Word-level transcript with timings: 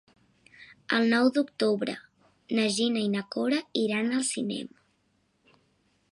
El 0.99 1.03
nou 1.09 1.27
d'octubre 1.35 1.93
na 2.59 2.65
Gina 2.77 3.03
i 3.09 3.11
na 3.17 3.23
Cora 3.35 3.59
iran 3.83 4.09
al 4.21 4.25
cinema. 4.33 5.55